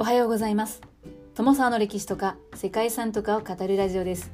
[0.00, 0.80] おはようございます。
[1.34, 4.32] 友沢の歴史とか世界遺産とかを語るラジオです。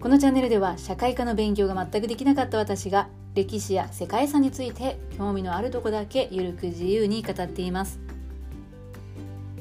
[0.00, 8.00] このチャンネルでは社会科の勉強が全くできなかった私が歴史や世界遺産について興味のあるとこだけゆるく自由に語っています。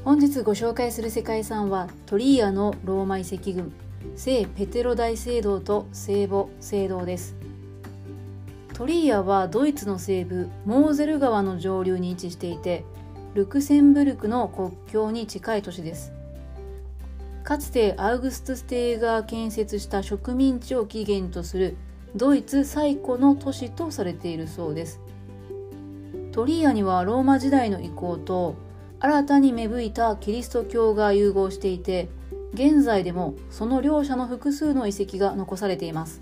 [0.04, 3.72] 本日ご紹介する世界遺産はトリーアのローマ遺跡群
[4.16, 7.36] 聖ペテロ大聖堂と聖母聖堂です。
[8.74, 12.86] トリーアはドイツの西部モーゼル川の上流に位置していて
[13.40, 16.12] ルクセンブルクの国境に近い都市です。
[17.46, 21.78] かつてアウグストゥス帝が建設した植民地を起源とする
[22.18, 25.00] ドイツ最古の都市とされているそうです。
[26.34, 28.56] トリーアにはローマ時代の遺構と
[29.00, 32.10] 新たに芽吹いたキリスト教が融合していて
[32.54, 36.22] 現在でもその両者の複数の遺跡が残されています。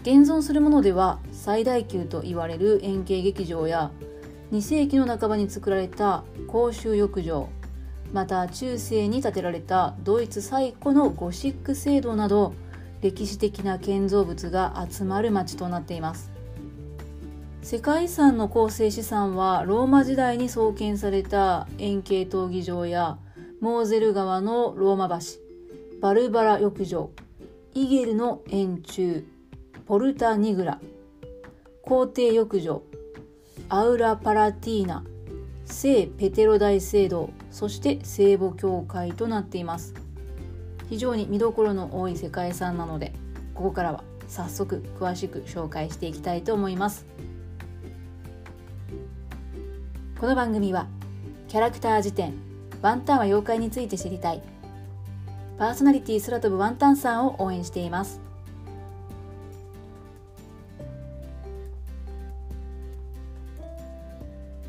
[0.00, 3.90] 現存するものでは最大級と言われる円形劇場や
[4.52, 7.48] 2世紀の半ばに作られた公衆浴場。
[8.12, 12.54] また中世に建てられたドイツ最古のゴシック聖堂など
[13.02, 16.30] 歴史的な建造物が集まる町となっています。
[17.60, 23.18] 世界遺産の構成資産はローマ時代に創建された円形闘技場や
[23.60, 25.26] モーゼル川のローマ橋
[26.00, 27.10] バルバラ浴場
[27.74, 29.22] イゲルの円柱
[29.84, 30.80] ポルタニグラ
[31.82, 32.82] 皇帝浴場
[33.70, 35.04] アウラ・パラティーナ。
[35.66, 37.28] 聖ペテロ大聖堂。
[37.50, 39.92] そして聖母教会となっています。
[40.88, 43.12] 非常に見どころの多い世界遺産なので
[43.54, 47.04] ここからは早速詳しく紹介していきたいと思います。
[50.18, 50.86] この番組は
[51.48, 52.32] キャラクター辞典
[52.80, 54.42] ワンタンは妖怪について知りたい。
[55.58, 58.27] パーソナリティ空飛ぶワンタンさんを応援しています。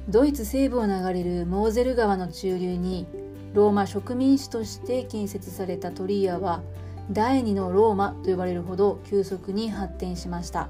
[0.09, 3.05] ドイツ西部を流れるモーゼル川の中流に
[3.53, 6.63] ローマ植民地として建設されたトリアは
[7.11, 10.69] 第二のローマと呼ばれるほど急速に発展しました。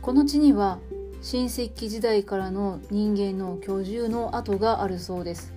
[0.00, 0.78] この地には
[1.22, 5.52] 新石器時代からの人間の居住の跡があるそうです。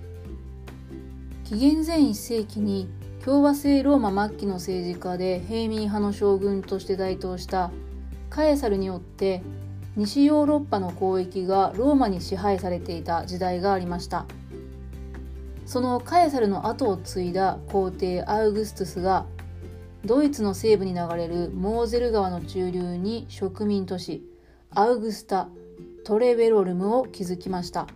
[1.44, 2.88] 紀元前1世紀に
[3.24, 7.70] 共和制ローマ末期の政治家で平民派の将軍として台頭した
[8.30, 9.42] カエサルによって
[9.96, 14.26] 西ヨーロッパの交易がローマに支配されていた時代がありました。
[15.66, 19.26] そのカエサルの後を継いだ皇帝アウグストゥスが
[20.04, 24.24] ドイツの西部に流れるモーゼル川の中流に植民都市
[24.70, 25.48] アウグスタ・
[26.04, 27.86] トレベロルムを築きました。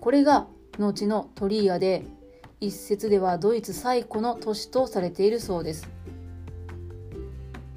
[0.00, 0.46] これが
[0.78, 2.04] 後のトリーアで
[2.60, 5.88] 一説ではドイツ最古の都市とされているそうです。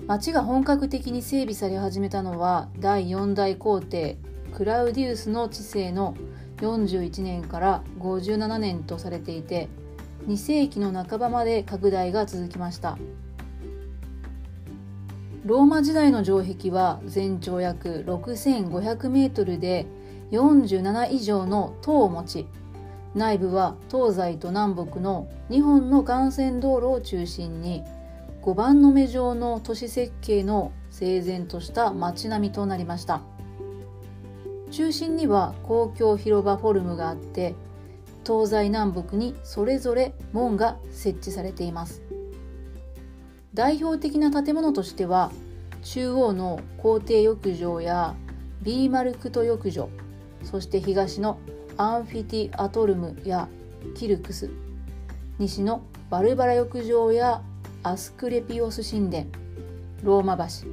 [0.08, 4.18] 町が本格的に整備され始めたのは第4代皇帝
[4.56, 6.16] クラウディウスの治世の
[6.58, 9.68] 41年から57年とされていて
[10.28, 12.98] 2世紀の半ばまで拡大が続きました。
[15.46, 19.86] ローマ時代の城壁は全長約6500メートルで
[20.32, 22.48] 47以上の塔を持ち
[23.14, 27.84] 内部は東西と南北の2本の幹線道路を中心に
[28.42, 33.22] 5番の目状の都市設計の整然とした街並みとなりました。
[34.72, 37.56] 中心には公共広場フォルムがあって
[38.26, 42.02] 東西南北にそれぞれ門が設置されています。
[43.54, 45.32] 代表的な建物としては
[45.82, 48.16] 中央の皇帝浴場や
[48.62, 49.90] ビーマルクト浴場
[50.44, 51.40] そして東の
[51.78, 53.48] アンフィティアトルムや
[53.96, 54.52] キルクス
[55.40, 57.42] 西のバルバラ浴場や
[57.88, 59.28] アスクレピオス神殿
[60.04, 60.68] ローマ橋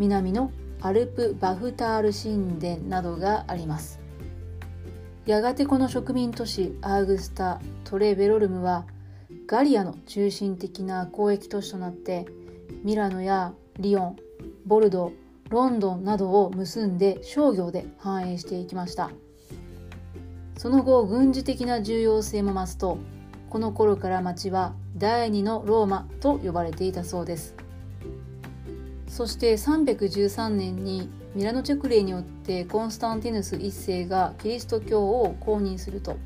[0.00, 0.50] 南の
[0.80, 4.00] アルプ・バフタール神殿などがあります。
[5.26, 8.84] やがてこの植民都市アーグスタ・トレベロルムは
[9.46, 12.26] ガリアの中心的な交易都市となって
[12.82, 14.16] ミラノやリヨン
[14.66, 15.12] ボルド
[15.50, 19.12] ロンドンなどを結んで商業で繁栄していきました。
[20.58, 22.98] その後軍事的な重要性も増すと
[23.54, 27.54] この頃から町は第二のローマと呼ばれていたそうです。
[29.06, 36.16] そして313年にミラノ直令によってコンスタンティヌス1世がキリスト教を公認すると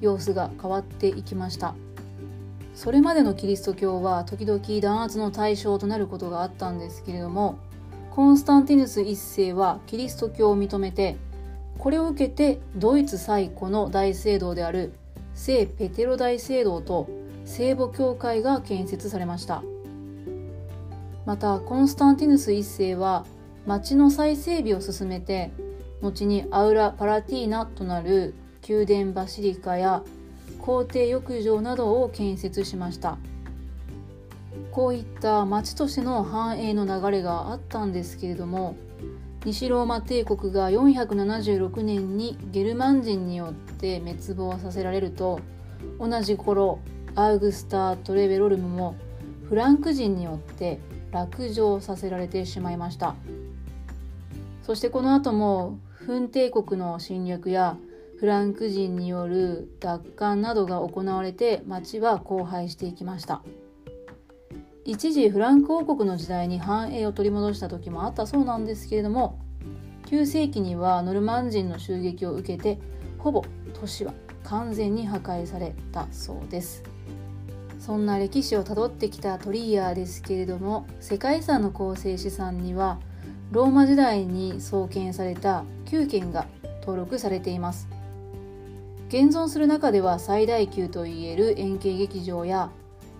[0.00, 1.74] 様子が変わっていきました。
[2.72, 7.58] それまでのキリスト教は時々弾圧の対象となることがあったんですけれども
[8.12, 11.16] コンスタンティヌス1世はキリスト教を認めて
[11.78, 14.92] これを受けてドイツ最古の大聖堂である
[15.36, 17.08] 聖ペテロ大聖堂と
[17.44, 19.62] 聖母教会が建設されました。
[21.26, 23.26] またコンスタンティヌス1世は
[23.66, 25.52] 町の再整備を進めて
[26.00, 28.34] 後にアウラ・パラティーナとなる
[28.66, 30.02] 宮殿バシリカや
[30.58, 33.18] 皇帝浴場などを建設しました。
[34.72, 38.74] こういった町としての繁栄の流れがあったんですけれども
[39.46, 45.38] 西ローマ帝国が476年にゲルマン人によって滅亡させられると
[46.00, 46.80] 同じ頃
[47.14, 48.96] アウグスター・トレベロルムも
[49.48, 50.80] フランク人によって
[51.12, 53.14] 落城させられてしまいました。
[54.64, 57.76] そしてこの後もフン帝国の侵略や
[58.18, 63.42] フランク人による奪還などが行われて町は荒廃していきました。
[64.88, 69.40] 一時フランク王国の時代に繁栄を取り戻した時もあったそうなんですけれども
[70.06, 72.78] 9世紀にはノルマン人の襲撃を受けて
[73.18, 73.44] ほぼ
[73.74, 76.84] 都市は完全に破壊されたそうです。
[77.80, 83.00] そんな歴史をたどってきたトリーヤーですけれども世界遺産の構成資産には
[83.50, 86.46] ローマ時代に創建された9件が
[86.80, 87.88] 登録されています。
[89.08, 92.70] 現存する中では最大級といえる円形劇場や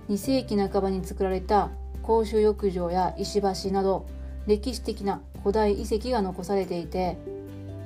[0.09, 1.71] 2世紀半ばに作られた
[2.03, 4.07] 公衆浴場や石橋など
[4.47, 7.19] 歴史的な古代遺跡が残されていて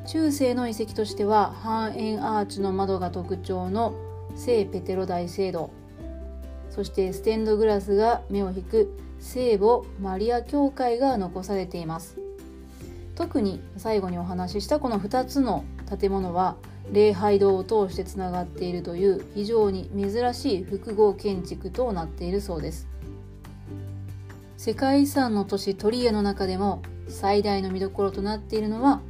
[0.07, 3.95] 中世の遺跡としては半円アーチの窓が特徴の
[4.37, 5.71] 聖ペテロ大聖堂
[6.71, 12.21] そしてステンドグラスが目を引く聖母マリア教会が残されています。
[13.21, 15.63] 特に最後にお話ししたこの2つの
[15.99, 16.57] 建物は
[16.93, 22.89] 礼拝堂を通してつながっているという非常に珍しい複合建築となっているそうです。
[24.57, 29.01] 世界遺産の都市トリエの中でも最大の見どころとなっているのは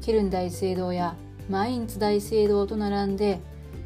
[0.00, 1.16] ケルン大聖堂や
[1.48, 3.40] マインツ大聖堂と並んで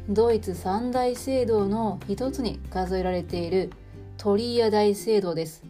[0.07, 3.71] ドイツ三大聖堂の一つに数えられている
[4.17, 5.63] トリア大聖堂です。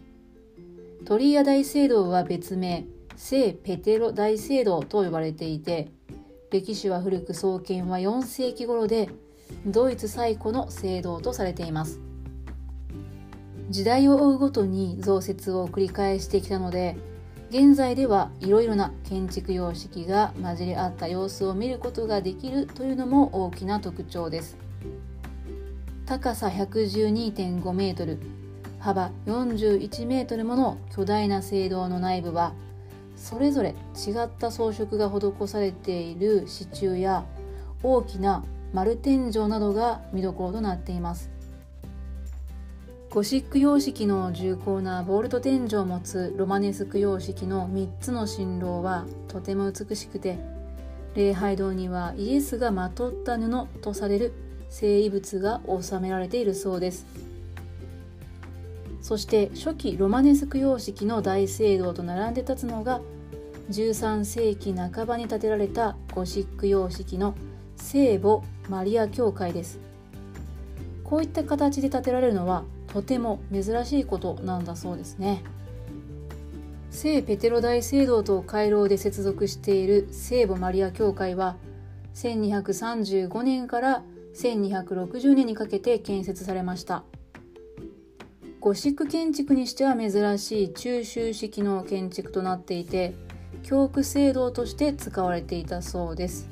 [1.06, 2.84] トリア大聖堂は別名
[3.16, 5.88] 聖ペテロ大聖堂と呼ばれていて
[6.50, 9.08] 歴史は古く創建は4世紀頃で
[9.66, 12.00] ドイツ最古の聖堂とされています。
[13.68, 16.96] 時代を追うごとに増設を繰り返してきたので
[17.50, 24.56] 現在ではいろいろな建築様式が混じり合った様子を見ることができるというのも大きな特徴です。
[26.06, 28.20] 高さ112.5メートル
[28.78, 32.52] 幅41メートルもの巨大な聖堂の内部は
[33.16, 37.24] それぞれ違った装飾が施されている支柱や
[37.82, 41.30] 大きな丸天井などが見どころとなっています。
[43.10, 50.38] ゴシック様式の重厚なボールト天井を持つロマネスク様式の3つの新郎はとても美しくて
[51.14, 54.34] 礼拝堂にはイエスがまとった布とされる
[54.68, 57.06] 聖遺物が収められているそうです。
[59.06, 63.00] そして初期ロマネスク様式の大聖堂と並んで立つのが
[63.70, 67.36] 13世紀半ばに建てられたゴシック様式の
[67.76, 69.78] 聖母マリア教会です。
[71.04, 75.44] こういった形で建てられるのはとても珍しいことなんだそうですね。
[76.90, 81.54] 聖ペテロ大聖堂と回廊で接続している聖母マリア教会は
[82.16, 84.02] 1235年から
[84.34, 87.04] 1260年にかけて建設されました。
[88.66, 93.14] ゴシック建築にしては珍しい中州式の建築となっていて
[93.62, 96.48] 教区聖堂として使われていたそうです。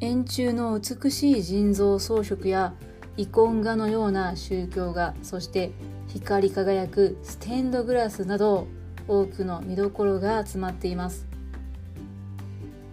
[0.00, 2.72] 円柱の美しい人造装飾や
[3.18, 5.72] イコン画のような宗教画そして
[6.08, 8.66] 光り輝くステンドグラスなど
[9.06, 11.26] 多くの見どころが集まっています。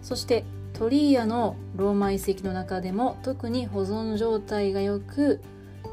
[0.02, 5.40] そしてトリーアのローマ遺跡の中でも特に保存状態が良く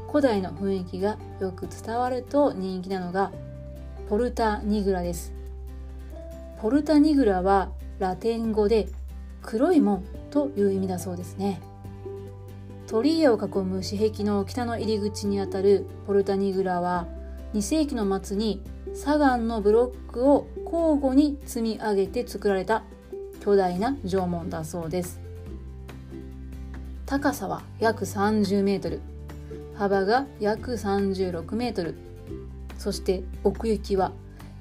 [0.08, 3.30] 古代の雰囲気がよく伝わると人気なのが
[4.08, 5.34] ポルタニグラです。
[6.60, 8.88] ポルタニグラはラテン語で
[9.42, 11.60] 黒い門という意味だそうですね。
[12.86, 17.06] 鳥居を囲む私壁の北の入り口にあたるポルタニグラは
[17.52, 18.62] 2世紀の末に
[18.94, 22.82] 砂岩のブロックを交互に積み上げて作られた
[23.40, 25.20] 巨大な縄文だそうです。
[27.04, 29.00] 高さは約30メートル。
[29.78, 31.94] 幅が約36メートル。
[32.78, 34.10] そして奥行きは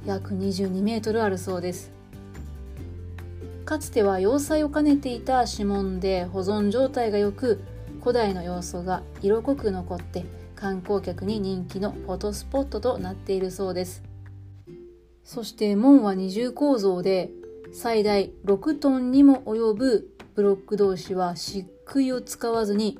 [0.05, 1.91] 約22メートルあるそうです。
[3.65, 7.59] かつては要塞を兼ねていた指紋で保存状態が良く
[7.99, 10.23] 古代の要素が色濃く残って
[10.55, 14.03] 観光客に人気のフォトスポットとなっているそうです。
[15.23, 17.31] そして門は二重構造で
[17.73, 22.99] 最大6トンにも及ぶブロック同士は漆喰を使わずに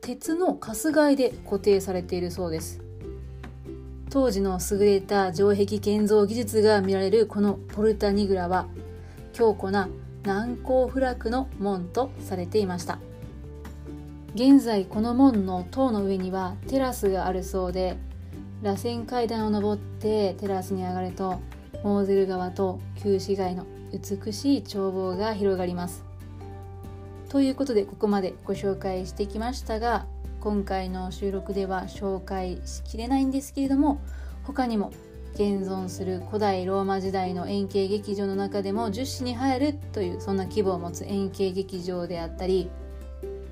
[0.00, 2.80] 鉄の春日井で固定されているそうです。
[4.10, 8.66] 当時の優れた城壁建造技術が見られるこのポルタニグラは
[9.32, 9.88] 強固な
[10.24, 12.98] 難攻不落の門とされていました。
[14.34, 17.96] 現在この門の塔の上にはテラスがあるそうで
[18.62, 21.40] 螺旋階段を登ってテラスに上がると
[21.82, 26.09] モーゼル川と旧市街の美しい眺望が広がります。
[27.30, 30.04] ということでここまでご紹介してきましたが
[30.40, 34.00] 今回の収録では紹介しきれないんですけれども
[34.42, 34.92] 他にも
[35.34, 42.68] 現存する古代ローマ時代の円形劇場の中でも10紙に入るというそんな規模を持つ円形劇場であったり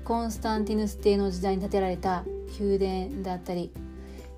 [0.03, 2.25] コンスタンティヌス帝の時代に建てられた
[2.59, 3.71] 宮殿だったり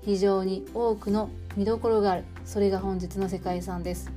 [0.04, 4.10] 非常に多くの見どころがあるそれが本日の世界遺産です。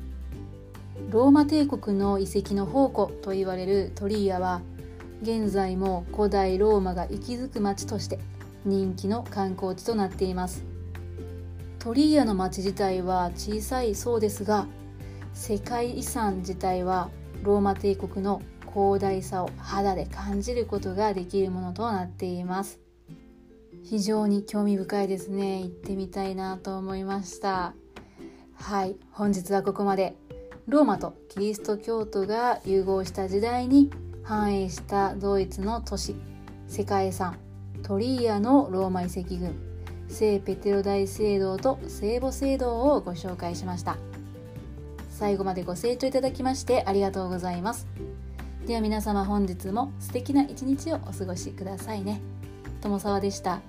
[1.10, 4.62] ローマ帝国の遺跡の宝庫と言われるトリーアは
[5.25, 8.20] 現在も古代ローマが息づく町として
[8.63, 10.63] 人気の観光地となっています。
[11.79, 14.67] トリーアの町自体は小さいそうですが
[15.34, 17.10] 世界遺産自体は
[17.41, 22.79] ローマ帝国の広大さを肌で感じることができるものとなっています。
[23.84, 25.62] 非常に興味深いですね。
[25.62, 27.74] 行ってみたいなと思いました。
[28.53, 28.96] はい。
[29.10, 30.15] 本日はここまで。
[30.67, 33.91] ローマとキリスト教徒が融合した時代に
[34.25, 36.15] 繁栄したドイツの都市
[36.67, 37.38] 世界遺産
[37.84, 39.55] トリーアのローマ遺跡群
[40.10, 43.98] 聖ペテロ大聖堂と聖母聖堂をご紹介しました。
[45.10, 47.88] 最後までご清聴いただきましてありがとうございます。
[48.65, 52.20] では皆様本日も素敵な一日をお過ごしくださいね。
[52.82, 53.62] 友沢でした。